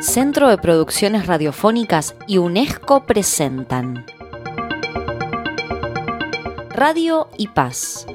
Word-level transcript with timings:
Centro 0.00 0.50
de 0.50 0.58
Producciones 0.58 1.26
Radiofónicas 1.26 2.14
y 2.26 2.36
UNESCO 2.36 3.04
presentan 3.04 4.04
Radio 6.70 7.28
y 7.38 7.48
Paz. 7.48 8.06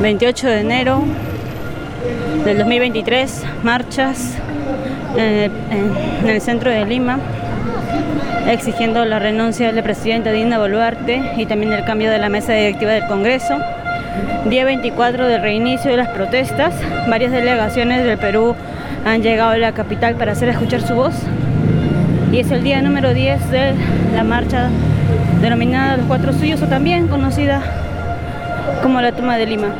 ...28 0.00 0.42
de 0.42 0.60
enero 0.60 1.02
del 2.44 2.58
2023... 2.58 3.44
...marchas 3.64 4.36
en 5.16 6.28
el, 6.28 6.40
centro 6.40 6.70
de 6.70 6.86
Lima... 6.86 7.18
...exigiendo 8.46 9.04
la 9.04 9.18
renuncia 9.18 9.72
del 9.72 9.82
presidente 9.82 10.32
Dina 10.32 10.58
Boluarte... 10.58 11.34
...y 11.36 11.46
también 11.46 11.72
el 11.72 11.84
cambio 11.84 12.10
de 12.10 12.18
la 12.18 12.28
mesa 12.28 12.52
directiva 12.52 12.92
del 12.92 13.06
Congreso 13.06 13.58
día 14.48 14.64
24 14.64 15.26
del 15.26 15.42
reinicio 15.42 15.90
de 15.90 15.96
las 15.96 16.08
protestas. 16.08 16.74
Varias 17.08 17.32
delegaciones 17.32 18.04
del 18.04 18.18
Perú 18.18 18.54
han 19.04 19.22
llegado 19.22 19.50
a 19.50 19.58
la 19.58 19.72
capital 19.72 20.14
para 20.14 20.32
hacer 20.32 20.48
escuchar 20.48 20.82
su 20.82 20.94
voz. 20.94 21.14
Y 22.32 22.38
es 22.38 22.50
el 22.50 22.62
día 22.62 22.82
número 22.82 23.14
10 23.14 23.50
de 23.50 23.74
la 24.14 24.24
marcha 24.24 24.68
denominada 25.40 25.96
Los 25.96 26.06
Cuatro 26.06 26.32
Suyos 26.32 26.60
o 26.62 26.66
también 26.66 27.08
conocida 27.08 27.62
como 28.82 29.00
la 29.00 29.12
Toma 29.12 29.36
de 29.36 29.46
Lima. 29.46 29.74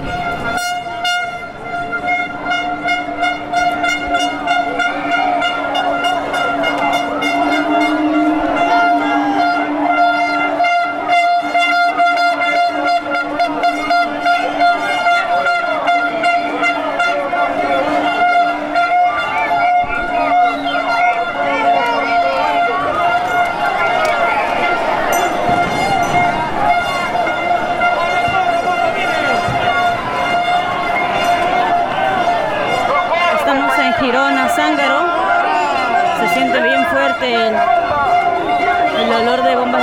El, 37.23 37.55
el 39.01 39.13
olor 39.13 39.43
de 39.43 39.57
bombas 39.57 39.78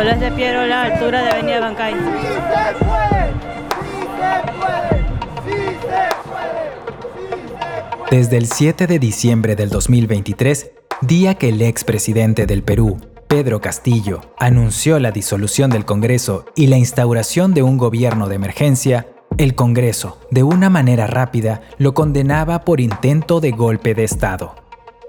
Nicolás 0.00 0.20
de 0.20 0.32
Piero, 0.32 0.64
la 0.64 0.84
altura 0.84 1.22
de 1.22 1.28
Avenida 1.28 1.60
Bancay. 1.60 1.92
¡Sí 1.92 2.00
se 2.00 2.84
puede! 2.86 3.34
¡Sí 3.84 4.00
se 4.16 4.32
puede! 4.58 5.04
¡Sí 5.44 5.52
se. 8.08 8.16
Desde 8.16 8.38
el 8.38 8.46
7 8.46 8.86
de 8.86 8.98
diciembre 8.98 9.56
del 9.56 9.68
2023, 9.68 10.70
día 11.02 11.34
que 11.34 11.50
el 11.50 11.60
expresidente 11.60 12.46
del 12.46 12.62
Perú, 12.62 12.98
Pedro 13.28 13.60
Castillo, 13.60 14.22
anunció 14.38 14.98
la 15.00 15.10
disolución 15.10 15.68
del 15.68 15.84
Congreso 15.84 16.46
y 16.56 16.68
la 16.68 16.78
instauración 16.78 17.52
de 17.52 17.62
un 17.62 17.76
gobierno 17.76 18.26
de 18.30 18.36
emergencia, 18.36 19.06
el 19.36 19.54
Congreso, 19.54 20.18
de 20.30 20.42
una 20.44 20.70
manera 20.70 21.08
rápida, 21.08 21.60
lo 21.76 21.92
condenaba 21.92 22.64
por 22.64 22.80
intento 22.80 23.40
de 23.40 23.50
golpe 23.50 23.92
de 23.92 24.04
Estado. 24.04 24.54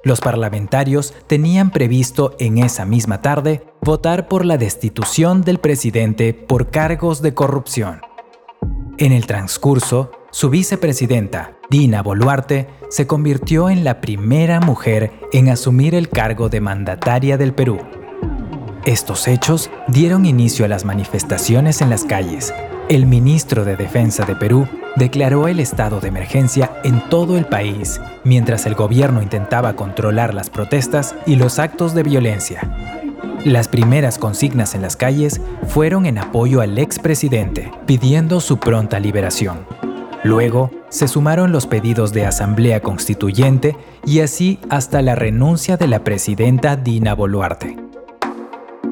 Los 0.03 0.19
parlamentarios 0.19 1.13
tenían 1.28 1.69
previsto 1.69 2.35
en 2.39 2.57
esa 2.57 2.85
misma 2.85 3.22
tarde 3.22 3.63
votar 3.81 4.28
por 4.28 4.45
la 4.45 4.57
destitución 4.57 5.44
del 5.44 5.59
presidente 5.59 6.34
por 6.34 6.72
cargos 6.72 7.22
de 7.22 7.35
corrupción. 7.35 8.01
En 8.97 9.12
el 9.12 9.28
transcurso, 9.28 10.12
su 10.31 10.50
vicepresidenta, 10.50 11.57
Dina 11.69 12.01
Boluarte, 12.01 12.67
se 12.89 13.06
convirtió 13.06 13.69
en 13.69 13.84
la 13.84 14.01
primera 14.01 14.59
mujer 14.59 15.12
en 15.34 15.50
asumir 15.50 15.94
el 15.94 16.09
cargo 16.09 16.50
de 16.50 16.62
mandataria 16.62 17.38
del 17.38 17.53
Perú. 17.53 17.79
Estos 18.85 19.28
hechos 19.28 19.69
dieron 19.88 20.25
inicio 20.25 20.66
a 20.66 20.68
las 20.68 20.83
manifestaciones 20.83 21.81
en 21.81 21.91
las 21.91 22.06
calles. 22.06 22.51
El 22.91 23.06
ministro 23.06 23.63
de 23.63 23.78
Defensa 23.78 24.25
de 24.25 24.35
Perú 24.35 24.68
declaró 24.97 25.47
el 25.47 25.62
estado 25.62 26.02
de 26.02 26.09
emergencia 26.09 26.74
en 26.84 27.00
todo 27.07 27.38
el 27.38 27.46
país, 27.46 28.02
mientras 28.25 28.66
el 28.66 28.75
gobierno 28.75 29.22
intentaba 29.22 29.78
controlar 29.78 30.34
las 30.34 30.50
protestas 30.50 31.16
y 31.25 31.38
los 31.38 31.57
actos 31.57 31.96
de 31.96 32.03
violencia. 32.03 32.69
Las 33.46 33.69
primeras 33.69 34.18
consignas 34.18 34.75
en 34.75 34.81
las 34.81 34.97
calles 34.97 35.40
fueron 35.69 36.06
en 36.06 36.18
apoyo 36.18 36.59
al 36.59 36.78
expresidente, 36.78 37.72
pidiendo 37.85 38.41
su 38.41 38.57
pronta 38.57 39.00
liberación. 39.00 39.66
Luego, 40.25 40.69
se 40.90 41.07
sumaron 41.07 41.53
los 41.53 41.68
pedidos 41.68 42.12
de 42.12 42.25
asamblea 42.25 42.81
constituyente 42.81 43.78
y 44.06 44.19
así 44.19 44.59
hasta 44.69 45.01
la 45.01 45.16
renuncia 45.16 45.78
de 45.78 45.88
la 45.88 46.04
presidenta 46.04 46.75
Dina 46.75 47.16
Boluarte. 47.16 47.91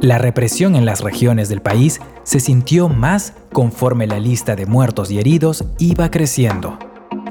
La 0.01 0.17
represión 0.17 0.75
en 0.75 0.85
las 0.85 1.01
regiones 1.01 1.49
del 1.49 1.61
país 1.61 1.99
se 2.23 2.39
sintió 2.39 2.87
más 2.87 3.33
conforme 3.51 4.07
la 4.07 4.17
lista 4.17 4.55
de 4.55 4.65
muertos 4.65 5.11
y 5.11 5.19
heridos 5.19 5.65
iba 5.77 6.09
creciendo. 6.09 6.79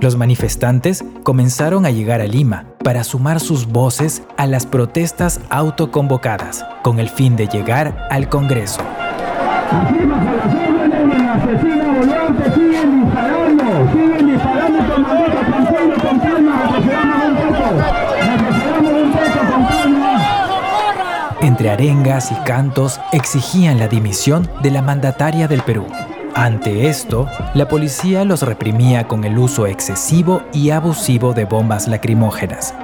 Los 0.03 0.17
manifestantes 0.17 1.03
comenzaron 1.23 1.87
a 1.87 1.91
llegar 1.91 2.21
a 2.21 2.27
Lima 2.27 2.67
para 2.85 3.05
sumar 3.05 3.41
sus 3.41 3.67
voces 3.67 4.23
a 4.37 4.47
las 4.47 4.67
protestas 4.67 5.41
autoconvocadas, 5.49 6.63
con 6.83 6.99
el 6.99 7.09
fin 7.09 7.37
de 7.37 7.47
llegar 7.47 8.07
al 8.11 8.29
Congreso. 8.29 8.83
Entre 21.59 21.73
arengas 21.73 22.31
y 22.31 22.37
cantos 22.45 23.01
exigían 23.11 23.81
la 23.81 23.89
dimisión 23.89 24.49
de 24.63 24.71
la 24.71 24.81
mandataria 24.81 25.49
del 25.49 25.63
Perú. 25.63 25.89
Ante 26.33 26.89
esto, 26.89 27.27
la 27.53 27.67
policía 27.67 28.25
los 28.25 28.43
reprimía 28.43 29.09
con 29.09 29.25
el 29.25 29.37
uso 29.37 29.67
excesivo 29.67 30.45
y 30.53 30.71
abusivo 30.71 31.35
de 31.35 31.47
bombas 31.47 31.89
lacrimógenas. 31.89 32.77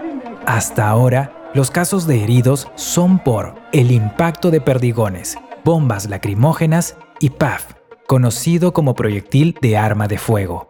Hasta 0.44 0.88
ahora, 0.88 1.52
los 1.54 1.70
casos 1.70 2.08
de 2.08 2.24
heridos 2.24 2.66
son 2.74 3.20
por 3.20 3.54
el 3.70 3.92
impacto 3.92 4.50
de 4.50 4.60
perdigones, 4.60 5.38
bombas 5.64 6.08
lacrimógenas 6.10 6.96
y 7.20 7.30
PAF, 7.30 7.74
conocido 8.08 8.72
como 8.72 8.96
proyectil 8.96 9.56
de 9.62 9.76
arma 9.76 10.08
de 10.08 10.18
fuego. 10.18 10.66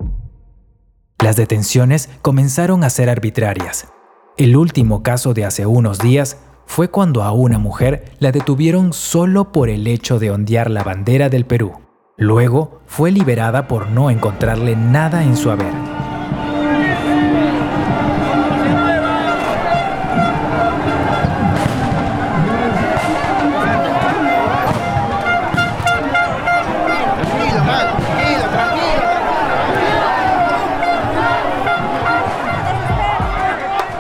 Las 1.21 1.37
detenciones 1.37 2.11
comenzaron 2.21 2.85
a 2.85 2.91
ser 2.91 3.09
arbitrarias. 3.09 3.89
El 4.37 4.59
último 4.59 5.03
caso 5.03 5.33
de 5.33 5.47
hace 5.47 5.65
unos 5.65 6.01
días 6.01 6.37
fue 6.67 6.89
cuando 6.89 7.23
a 7.23 7.33
una 7.33 7.59
mujer 7.59 8.13
la 8.19 8.33
detuvieron 8.33 8.93
solo 8.93 9.53
por 9.53 9.69
el 9.69 9.87
hecho 9.87 10.19
de 10.19 10.31
ondear 10.31 10.71
la 10.71 10.83
bandera 10.83 11.29
del 11.29 11.45
Perú. 11.45 11.73
Luego 12.17 12.81
fue 12.87 13.11
liberada 13.11 13.67
por 13.69 13.89
no 13.89 14.11
encontrarle 14.11 14.77
nada 14.77 15.25
en 15.25 15.37
su 15.37 15.51
haber. 15.51 15.84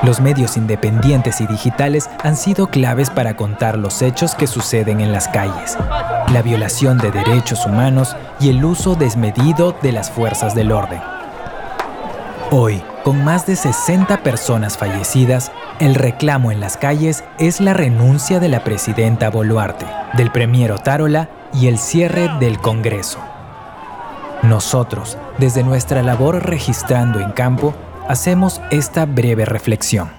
Los 0.05 0.21
medios 0.21 0.59
independientes 0.59 1.41
y 1.41 1.47
digitales 1.47 2.11
han 2.23 2.37
sido 2.37 2.67
claves 2.67 3.09
para 3.09 3.37
contar 3.37 3.79
los 3.79 4.03
hechos 4.03 4.35
que 4.35 4.47
suceden 4.47 5.01
en 5.01 5.13
las 5.13 5.29
calles, 5.29 5.79
la 6.31 6.43
violación 6.43 6.99
de 6.99 7.11
derechos 7.11 7.65
humanos 7.65 8.15
y 8.39 8.51
el 8.51 8.63
uso 8.63 8.97
desmedido 8.97 9.75
de 9.81 9.93
las 9.93 10.11
fuerzas 10.11 10.55
del 10.55 10.73
orden. 10.73 11.01
Hoy, 12.51 12.83
con 13.03 13.25
más 13.25 13.47
de 13.47 13.57
60 13.57 14.23
personas 14.23 14.77
fallecidas, 14.77 15.51
el 15.81 15.95
reclamo 15.95 16.53
en 16.53 16.61
las 16.61 16.77
calles 16.77 17.25
es 17.39 17.63
la 17.63 17.73
renuncia 17.73 18.41
de 18.41 18.49
la 18.51 18.63
presidenta 18.63 19.31
Boluarte, 19.31 19.87
del 20.19 20.31
premier 20.31 20.71
Otárola 20.73 21.31
y 21.55 21.69
el 21.69 21.79
cierre 21.79 22.31
del 22.41 22.59
Congreso. 22.59 23.21
Nosotros, 24.43 25.17
desde 25.39 25.63
nuestra 25.63 26.03
labor 26.03 26.45
registrando 26.45 27.21
en 27.21 27.33
campo, 27.33 27.75
hacemos 28.09 28.61
esta 28.71 29.07
breve 29.07 29.45
reflexión. 29.45 30.11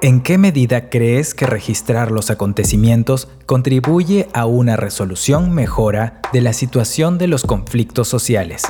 ¿En 0.00 0.20
qué 0.20 0.36
medida 0.36 0.90
crees 0.90 1.32
que 1.32 1.46
registrar 1.46 2.10
los 2.10 2.30
acontecimientos 2.30 3.28
contribuye 3.46 4.26
a 4.34 4.46
una 4.46 4.76
resolución 4.76 5.52
mejora 5.52 6.20
de 6.32 6.40
la 6.40 6.52
situación 6.52 7.18
de 7.18 7.28
los 7.28 7.44
conflictos 7.44 8.08
sociales? 8.08 8.64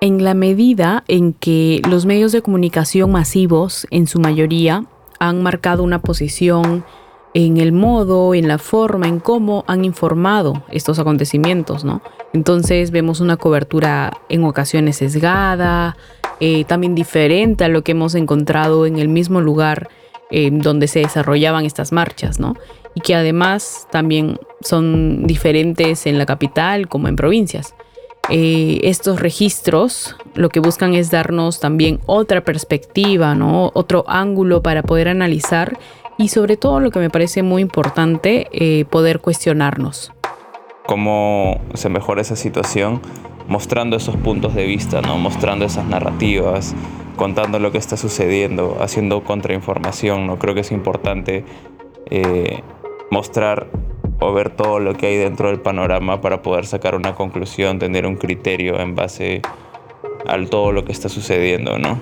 En 0.00 0.24
la 0.24 0.34
medida 0.34 1.04
en 1.06 1.34
que 1.34 1.80
los 1.88 2.04
medios 2.06 2.32
de 2.32 2.42
comunicación 2.42 3.12
masivos, 3.12 3.86
en 3.92 4.08
su 4.08 4.18
mayoría, 4.18 4.86
han 5.20 5.44
marcado 5.44 5.84
una 5.84 6.00
posición 6.00 6.84
en 7.34 7.58
el 7.58 7.70
modo, 7.70 8.34
en 8.34 8.48
la 8.48 8.58
forma, 8.58 9.06
en 9.06 9.20
cómo 9.20 9.64
han 9.68 9.84
informado 9.84 10.64
estos 10.70 10.98
acontecimientos, 10.98 11.84
¿no? 11.84 12.02
Entonces 12.32 12.90
vemos 12.90 13.20
una 13.20 13.36
cobertura 13.36 14.20
en 14.28 14.42
ocasiones 14.42 14.96
sesgada, 14.96 15.96
eh, 16.44 16.64
también 16.64 16.96
diferente 16.96 17.62
a 17.62 17.68
lo 17.68 17.84
que 17.84 17.92
hemos 17.92 18.16
encontrado 18.16 18.84
en 18.84 18.98
el 18.98 19.08
mismo 19.08 19.40
lugar 19.40 19.88
eh, 20.32 20.50
donde 20.50 20.88
se 20.88 20.98
desarrollaban 20.98 21.64
estas 21.64 21.92
marchas, 21.92 22.40
¿no? 22.40 22.56
Y 22.96 23.00
que 23.00 23.14
además 23.14 23.86
también 23.92 24.40
son 24.60 25.24
diferentes 25.28 26.04
en 26.04 26.18
la 26.18 26.26
capital 26.26 26.88
como 26.88 27.06
en 27.06 27.14
provincias. 27.14 27.76
Eh, 28.28 28.80
estos 28.82 29.20
registros 29.20 30.16
lo 30.34 30.48
que 30.48 30.58
buscan 30.58 30.94
es 30.94 31.12
darnos 31.12 31.60
también 31.60 32.00
otra 32.06 32.40
perspectiva, 32.40 33.36
¿no? 33.36 33.70
Otro 33.74 34.04
ángulo 34.08 34.64
para 34.64 34.82
poder 34.82 35.06
analizar 35.06 35.78
y 36.18 36.26
sobre 36.26 36.56
todo 36.56 36.80
lo 36.80 36.90
que 36.90 36.98
me 36.98 37.08
parece 37.08 37.44
muy 37.44 37.62
importante, 37.62 38.84
poder 38.90 39.20
cuestionarnos. 39.20 40.12
¿Cómo 40.86 41.60
se 41.74 41.88
mejora 41.88 42.20
esa 42.20 42.34
situación? 42.34 43.00
Mostrando 43.48 43.96
esos 43.96 44.16
puntos 44.16 44.54
de 44.54 44.66
vista, 44.66 45.00
¿no? 45.00 45.18
mostrando 45.18 45.64
esas 45.64 45.86
narrativas, 45.86 46.74
contando 47.16 47.58
lo 47.58 47.72
que 47.72 47.78
está 47.78 47.96
sucediendo, 47.96 48.78
haciendo 48.80 49.22
contrainformación. 49.24 50.26
¿no? 50.26 50.38
Creo 50.38 50.54
que 50.54 50.60
es 50.60 50.72
importante 50.72 51.44
eh, 52.10 52.62
mostrar 53.10 53.68
o 54.20 54.32
ver 54.32 54.50
todo 54.50 54.78
lo 54.78 54.94
que 54.94 55.06
hay 55.06 55.16
dentro 55.16 55.48
del 55.48 55.60
panorama 55.60 56.20
para 56.20 56.42
poder 56.42 56.66
sacar 56.66 56.94
una 56.94 57.14
conclusión, 57.14 57.78
tener 57.78 58.06
un 58.06 58.16
criterio 58.16 58.80
en 58.80 58.94
base 58.94 59.42
a 60.26 60.44
todo 60.46 60.72
lo 60.72 60.84
que 60.84 60.92
está 60.92 61.08
sucediendo, 61.08 61.78
¿no? 61.78 61.98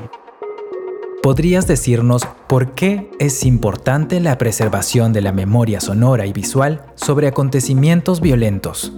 ¿Podrías 1.22 1.66
decirnos 1.66 2.26
por 2.48 2.72
qué 2.72 3.10
es 3.18 3.44
importante 3.44 4.20
la 4.20 4.38
preservación 4.38 5.12
de 5.12 5.20
la 5.20 5.32
memoria 5.32 5.80
sonora 5.80 6.26
y 6.26 6.32
visual 6.32 6.86
sobre 6.94 7.26
acontecimientos 7.26 8.22
violentos? 8.22 8.94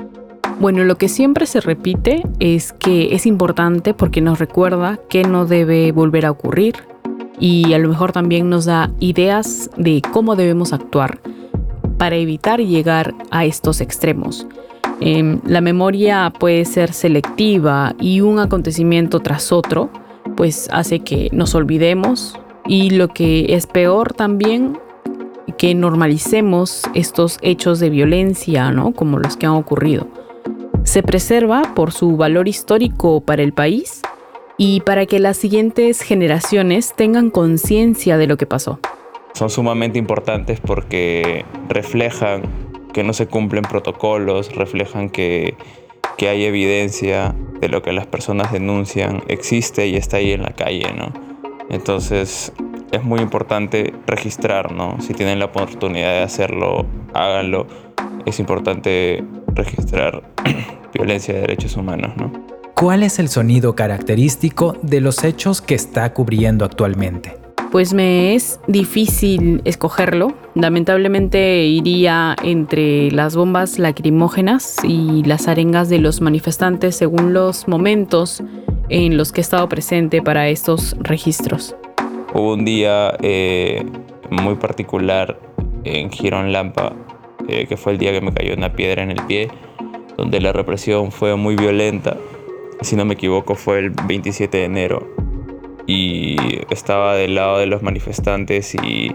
Bueno, 0.62 0.84
lo 0.84 0.96
que 0.96 1.08
siempre 1.08 1.46
se 1.46 1.60
repite 1.60 2.22
es 2.38 2.72
que 2.72 3.16
es 3.16 3.26
importante 3.26 3.94
porque 3.94 4.20
nos 4.20 4.38
recuerda 4.38 4.96
que 5.08 5.24
no 5.24 5.44
debe 5.44 5.90
volver 5.90 6.24
a 6.24 6.30
ocurrir 6.30 6.76
y 7.40 7.72
a 7.72 7.80
lo 7.80 7.88
mejor 7.88 8.12
también 8.12 8.48
nos 8.48 8.66
da 8.66 8.92
ideas 9.00 9.70
de 9.76 10.00
cómo 10.12 10.36
debemos 10.36 10.72
actuar 10.72 11.18
para 11.98 12.14
evitar 12.14 12.60
llegar 12.60 13.12
a 13.32 13.44
estos 13.44 13.80
extremos. 13.80 14.46
Em, 15.00 15.40
la 15.48 15.60
memoria 15.60 16.32
puede 16.38 16.64
ser 16.64 16.92
selectiva 16.92 17.96
y 17.98 18.20
un 18.20 18.38
acontecimiento 18.38 19.18
tras 19.18 19.50
otro 19.50 19.90
pues 20.36 20.68
hace 20.70 21.00
que 21.00 21.28
nos 21.32 21.56
olvidemos 21.56 22.38
y 22.68 22.90
lo 22.90 23.08
que 23.08 23.56
es 23.56 23.66
peor 23.66 24.12
también 24.12 24.78
que 25.58 25.74
normalicemos 25.74 26.84
estos 26.94 27.38
hechos 27.42 27.80
de 27.80 27.90
violencia, 27.90 28.70
¿no? 28.70 28.92
Como 28.92 29.18
los 29.18 29.36
que 29.36 29.46
han 29.46 29.54
ocurrido 29.54 30.21
se 30.84 31.02
preserva 31.02 31.74
por 31.74 31.92
su 31.92 32.16
valor 32.16 32.48
histórico 32.48 33.20
para 33.20 33.42
el 33.42 33.52
país 33.52 34.02
y 34.56 34.80
para 34.80 35.06
que 35.06 35.18
las 35.18 35.36
siguientes 35.36 36.02
generaciones 36.02 36.94
tengan 36.94 37.30
conciencia 37.30 38.16
de 38.18 38.26
lo 38.26 38.36
que 38.36 38.46
pasó. 38.46 38.78
Son 39.34 39.48
sumamente 39.48 39.98
importantes 39.98 40.60
porque 40.60 41.44
reflejan 41.68 42.42
que 42.92 43.02
no 43.02 43.12
se 43.12 43.26
cumplen 43.26 43.62
protocolos, 43.62 44.54
reflejan 44.54 45.08
que, 45.08 45.56
que 46.18 46.28
hay 46.28 46.44
evidencia 46.44 47.34
de 47.60 47.68
lo 47.68 47.80
que 47.80 47.92
las 47.92 48.06
personas 48.06 48.52
denuncian, 48.52 49.22
existe 49.28 49.86
y 49.86 49.96
está 49.96 50.18
ahí 50.18 50.32
en 50.32 50.42
la 50.42 50.50
calle, 50.50 50.92
¿no? 50.94 51.12
Entonces 51.70 52.52
es 52.90 53.02
muy 53.02 53.20
importante 53.20 53.94
registrar, 54.06 54.72
¿no? 54.72 55.00
Si 55.00 55.14
tienen 55.14 55.38
la 55.38 55.46
oportunidad 55.46 56.10
de 56.10 56.22
hacerlo, 56.22 56.84
háganlo. 57.14 57.66
Es 58.26 58.38
importante 58.40 59.24
registrar 59.54 60.22
violencia 60.94 61.34
de 61.34 61.40
derechos 61.40 61.76
humanos. 61.76 62.12
¿no? 62.16 62.32
¿Cuál 62.74 63.02
es 63.02 63.18
el 63.18 63.28
sonido 63.28 63.74
característico 63.74 64.76
de 64.82 65.00
los 65.00 65.22
hechos 65.24 65.60
que 65.60 65.74
está 65.74 66.12
cubriendo 66.12 66.64
actualmente? 66.64 67.36
Pues 67.70 67.94
me 67.94 68.34
es 68.34 68.60
difícil 68.66 69.62
escogerlo. 69.64 70.34
Lamentablemente 70.54 71.64
iría 71.64 72.36
entre 72.42 73.10
las 73.12 73.34
bombas 73.34 73.78
lacrimógenas 73.78 74.76
y 74.84 75.22
las 75.24 75.48
arengas 75.48 75.88
de 75.88 75.98
los 75.98 76.20
manifestantes 76.20 76.96
según 76.96 77.32
los 77.32 77.68
momentos 77.68 78.42
en 78.88 79.16
los 79.16 79.32
que 79.32 79.40
he 79.40 79.42
estado 79.42 79.68
presente 79.68 80.20
para 80.20 80.48
estos 80.48 80.96
registros. 81.00 81.74
Hubo 82.34 82.54
un 82.54 82.64
día 82.64 83.16
eh, 83.22 83.86
muy 84.30 84.56
particular 84.56 85.38
en 85.84 86.10
Girón 86.10 86.52
Lampa, 86.52 86.92
eh, 87.48 87.66
que 87.66 87.76
fue 87.76 87.92
el 87.92 87.98
día 87.98 88.12
que 88.12 88.20
me 88.20 88.32
cayó 88.32 88.54
una 88.54 88.72
piedra 88.72 89.02
en 89.02 89.10
el 89.10 89.22
pie 89.26 89.48
donde 90.16 90.40
la 90.40 90.52
represión 90.52 91.10
fue 91.12 91.36
muy 91.36 91.56
violenta. 91.56 92.16
Si 92.80 92.96
no 92.96 93.04
me 93.04 93.14
equivoco, 93.14 93.54
fue 93.54 93.78
el 93.78 93.90
27 93.90 94.58
de 94.58 94.64
enero. 94.64 95.08
Y 95.86 96.36
estaba 96.70 97.14
del 97.14 97.34
lado 97.34 97.58
de 97.58 97.66
los 97.66 97.82
manifestantes 97.82 98.74
y, 98.74 99.12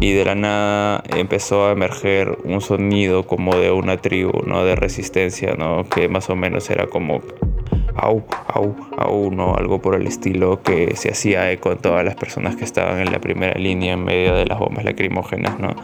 y 0.00 0.12
de 0.12 0.24
la 0.24 0.34
nada 0.34 1.02
empezó 1.14 1.66
a 1.66 1.72
emerger 1.72 2.38
un 2.44 2.60
sonido 2.60 3.26
como 3.26 3.54
de 3.56 3.70
una 3.70 3.98
tribu, 3.98 4.42
¿no? 4.46 4.64
De 4.64 4.74
resistencia, 4.74 5.54
¿no? 5.54 5.84
Que 5.84 6.08
más 6.08 6.30
o 6.30 6.36
menos 6.36 6.70
era 6.70 6.86
como 6.86 7.20
au, 7.94 8.24
au, 8.48 8.74
au, 8.96 9.30
¿no? 9.30 9.54
Algo 9.54 9.80
por 9.80 9.94
el 9.94 10.06
estilo 10.06 10.62
que 10.62 10.96
se 10.96 11.10
hacía 11.10 11.50
eco 11.50 11.76
todas 11.76 12.04
las 12.04 12.14
personas 12.14 12.56
que 12.56 12.64
estaban 12.64 13.00
en 13.00 13.12
la 13.12 13.20
primera 13.20 13.58
línea 13.58 13.94
en 13.94 14.04
medio 14.04 14.34
de 14.34 14.46
las 14.46 14.58
bombas 14.58 14.84
lacrimógenas, 14.84 15.58
¿no? 15.58 15.74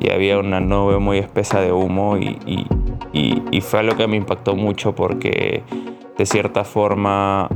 Y 0.00 0.10
había 0.10 0.38
una 0.38 0.60
nube 0.60 0.98
muy 0.98 1.18
espesa 1.18 1.60
de 1.60 1.72
humo 1.72 2.16
y, 2.16 2.38
y, 3.12 3.60
fue 3.60 3.80
algo 3.80 3.96
que 3.96 4.06
me 4.08 4.16
impactó 4.16 4.56
mucho 4.56 4.94
porque 4.94 5.62
de 6.16 6.26
cierta 6.26 6.64
forma 6.64 7.48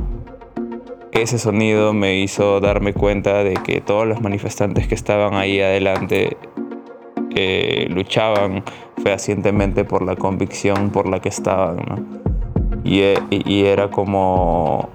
ese 1.11 1.39
sonido 1.39 1.93
me 1.93 2.19
hizo 2.19 2.59
darme 2.59 2.93
cuenta 2.93 3.43
de 3.43 3.55
que 3.55 3.81
todos 3.81 4.05
los 4.05 4.21
manifestantes 4.21 4.87
que 4.87 4.95
estaban 4.95 5.33
ahí 5.33 5.59
adelante 5.59 6.37
eh, 7.35 7.87
luchaban 7.89 8.63
fehacientemente 9.03 9.83
por 9.83 10.03
la 10.03 10.15
convicción 10.15 10.89
por 10.89 11.07
la 11.07 11.19
que 11.19 11.29
estaban. 11.29 12.21
Y, 12.83 13.01
y, 13.29 13.65
era 13.65 13.89
como 13.89 14.89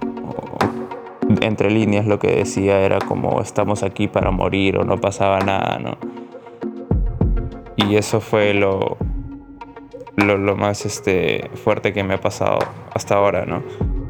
entre 1.41 1.71
líneas 1.71 2.07
lo 2.07 2.19
que 2.19 2.29
decía 2.29 2.81
era 2.81 2.99
como 2.99 3.41
estamos 3.41 3.83
aquí 3.83 4.09
para 4.09 4.31
morir 4.31 4.79
o 4.79 4.85
no 4.85 5.01
pasaba 5.01 5.41
nada, 5.41 5.79
¿no? 5.79 5.99
Y 7.89 7.97
eso 7.97 8.21
fue 8.21 8.55
lo, 8.55 8.99
lo, 10.17 10.39
lo 10.39 10.57
más 10.57 10.85
este, 10.87 11.51
fuerte 11.65 11.93
que 11.93 12.05
me 12.05 12.15
ha 12.15 12.21
pasado 12.21 12.59
hasta 12.93 13.15
ahora, 13.17 13.47
¿no? 13.47 13.63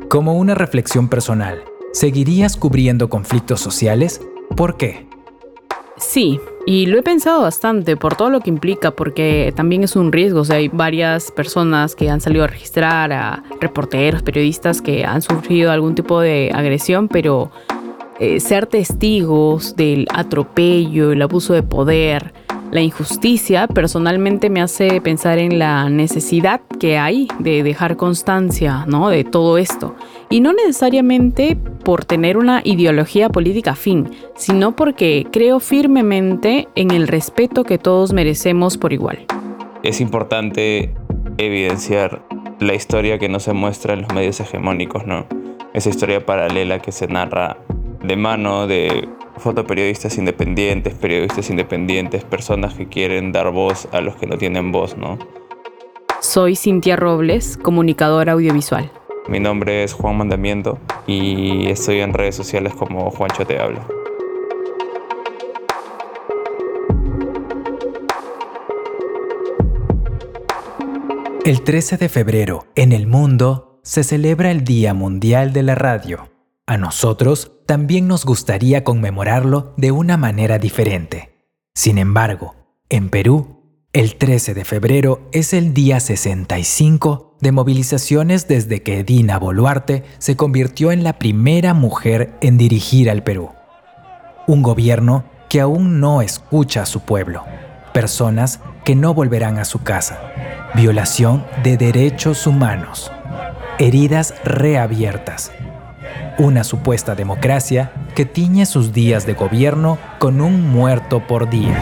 Como 0.09 0.35
una 0.35 0.55
reflexión 0.55 1.09
personal, 1.09 1.63
¿seguirías 1.93 2.57
cubriendo 2.57 3.09
conflictos 3.09 3.61
sociales? 3.61 4.21
¿Por 4.57 4.77
qué? 4.77 5.09
Sí, 5.97 6.41
y 6.67 6.87
lo 6.87 6.99
he 6.99 7.03
pensado 7.03 7.43
bastante 7.43 7.97
por 7.97 8.17
todo 8.17 8.31
lo 8.31 8.41
que 8.41 8.49
implica, 8.49 8.91
porque 8.91 9.53
también 9.55 9.85
es 9.85 9.97
un 9.97 10.13
riesgo. 10.13 10.41
O 10.41 10.45
sea, 10.45 10.57
hay 10.57 10.69
varias 10.69 11.31
personas 11.31 11.95
que 11.95 12.09
han 12.09 12.23
salido 12.23 12.45
a 12.45 12.47
registrar, 12.47 13.13
a 13.13 13.43
reporteros, 13.61 14.23
periodistas 14.23 14.81
que 14.81 15.05
han 15.05 15.21
sufrido 15.21 15.71
algún 15.71 15.95
tipo 15.95 16.21
de 16.21 16.51
agresión, 16.55 17.09
pero 17.09 17.51
eh, 18.19 18.41
ser 18.41 18.67
testigos 18.67 19.77
del 19.77 20.07
atropello, 20.13 21.13
el 21.13 21.21
abuso 21.21 21.53
de 21.53 21.63
poder, 21.63 22.33
la 22.71 22.81
injusticia 22.81 23.67
personalmente 23.67 24.51
me 24.51 24.63
hace 24.63 25.01
pensar 25.01 25.39
en 25.39 25.59
la 25.59 25.89
necesidad 25.89 26.61
que 26.79 26.99
hay 26.99 27.29
de 27.39 27.63
dejar 27.63 27.97
constancia 27.97 28.85
¿no? 28.87 29.09
de 29.09 29.25
todo 29.25 29.59
esto. 29.59 29.97
Y 30.31 30.41
no 30.41 30.53
necesariamente 30.53 31.57
por 31.85 32.05
tener 32.05 32.37
una 32.37 32.61
ideología 32.65 33.29
política 33.29 33.75
fin, 33.75 34.11
sino 34.37 34.77
porque 34.77 35.27
creo 35.33 35.59
firmemente 35.61 36.69
en 36.77 36.93
el 36.93 37.09
respeto 37.09 37.65
que 37.65 37.79
todos 37.79 38.13
merecemos 38.13 38.79
por 38.79 38.93
igual. 38.93 39.27
Es 39.83 40.01
importante 40.01 40.95
evidenciar 41.39 42.23
la 42.61 42.75
historia 42.75 43.19
que 43.19 43.29
no 43.29 43.41
se 43.41 43.53
muestra 43.53 43.95
en 43.95 44.03
los 44.03 44.15
medios 44.15 44.39
hegemónicos, 44.41 45.07
¿no? 45.07 45.27
Esa 45.73 45.89
historia 45.89 46.25
paralela 46.25 46.81
que 46.81 46.93
se 46.93 47.09
narra 47.09 47.57
de 48.03 48.17
mano 48.17 48.67
de 48.67 49.09
fotoperiodistas 49.41 50.19
independientes, 50.19 50.95
periodistas 50.95 51.51
independientes, 51.51 52.25
personas 52.25 52.75
que 52.75 52.87
quieren 52.87 53.33
dar 53.33 53.51
voz 53.51 53.89
a 53.93 54.01
los 54.01 54.17
que 54.17 54.27
no 54.27 54.39
tienen 54.39 54.71
voz, 54.71 54.97
¿no? 54.97 55.19
Soy 56.21 56.55
Cintia 56.55 56.97
Robles, 56.97 57.57
comunicadora 57.57 58.33
audiovisual. 58.33 58.93
Mi 59.29 59.41
nombre 59.41 59.85
es 59.85 59.93
Juan 59.93 60.19
Mandamiento 60.19 60.79
y 61.07 61.69
estoy 61.69 62.01
en 62.01 62.13
redes 62.13 62.37
sociales 62.37 62.75
como 62.75 63.11
Juancho 63.11 63.47
Te 63.47 63.59
Habla. 63.59 63.87
El 71.45 71.63
13 71.63 71.97
de 71.97 72.09
febrero, 72.09 72.67
en 72.75 72.93
el 72.93 73.07
mundo, 73.07 73.81
se 73.83 74.05
celebra 74.05 74.51
el 74.51 74.63
Día 74.63 74.93
Mundial 74.95 75.53
de 75.53 75.63
la 75.63 75.75
Radio. 75.75 76.29
A 76.67 76.77
nosotros 76.77 77.60
también 77.71 78.09
nos 78.09 78.25
gustaría 78.25 78.83
conmemorarlo 78.83 79.75
de 79.77 79.93
una 79.93 80.17
manera 80.17 80.59
diferente. 80.59 81.47
Sin 81.73 81.99
embargo, 81.99 82.57
en 82.89 83.11
Perú, 83.11 83.87
el 83.93 84.17
13 84.17 84.55
de 84.55 84.65
febrero 84.65 85.29
es 85.31 85.55
el 85.55 85.73
día 85.73 86.01
65 86.01 87.37
de 87.41 87.53
movilizaciones 87.53 88.49
desde 88.49 88.83
que 88.83 89.05
Dina 89.05 89.39
Boluarte 89.39 90.03
se 90.19 90.35
convirtió 90.35 90.91
en 90.91 91.05
la 91.05 91.21
primera 91.21 91.73
mujer 91.73 92.37
en 92.41 92.59
dirigir 92.59 93.09
al 93.09 93.23
Perú. 93.23 93.51
Un 94.49 94.65
gobierno 94.65 95.27
que 95.49 95.61
aún 95.61 96.01
no 96.01 96.23
escucha 96.23 96.83
a 96.83 96.87
su 96.87 97.03
pueblo, 97.03 97.45
personas 97.95 98.59
que 98.85 98.97
no 98.97 99.15
volverán 99.15 99.59
a 99.59 99.65
su 99.65 99.85
casa, 99.85 100.19
violación 100.75 101.47
de 101.63 101.77
derechos 101.77 102.49
humanos, 102.49 103.13
heridas 103.79 104.35
reabiertas 104.43 105.53
una 106.39 106.65
supuesta 106.65 107.15
democracia 107.15 107.93
que 108.15 108.25
tiñe 108.25 108.67
sus 108.67 108.93
días 108.93 109.27
de 109.27 109.35
gobierno 109.35 109.99
con 110.19 110.41
un 110.41 110.69
muerto 110.69 111.21
por 111.27 111.51
día. 111.51 111.77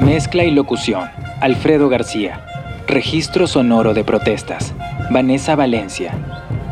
Mezcla 0.00 0.44
y 0.44 0.50
locución. 0.50 1.08
Alfredo 1.40 1.88
García. 1.88 2.40
Registro 2.86 3.46
sonoro 3.46 3.94
de 3.94 4.04
protestas. 4.04 4.72
Vanessa 5.10 5.56
Valencia. 5.56 6.12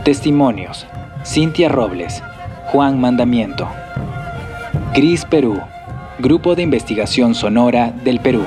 Testimonios. 0.04 0.86
Cintia 1.24 1.68
Robles. 1.68 2.22
Juan 2.72 3.00
Mandamiento. 3.00 3.68
Gris 4.94 5.24
Perú. 5.24 5.60
Grupo 6.20 6.56
de 6.56 6.62
Investigación 6.62 7.36
Sonora 7.36 7.92
del 7.92 8.18
Perú. 8.18 8.42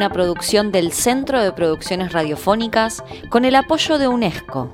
Una 0.00 0.08
producción 0.08 0.72
del 0.72 0.92
Centro 0.92 1.42
de 1.42 1.52
Producciones 1.52 2.14
Radiofónicas 2.14 3.04
con 3.28 3.44
el 3.44 3.54
apoyo 3.54 3.98
de 3.98 4.08
UNESCO. 4.08 4.72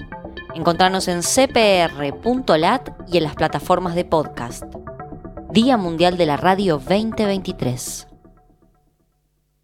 Encontrarnos 0.55 1.09
en 1.09 1.21
cpr.lat 1.25 2.91
y 3.09 3.17
en 3.17 3.25
las 3.25 3.35
plataformas 3.35 3.97
de 3.97 4.05
podcast. 4.05 4.63
Día 5.51 5.77
Mundial 5.79 6.17
de 6.17 6.27
la 6.27 6.37
Radio 6.37 6.75
2023. 6.75 8.07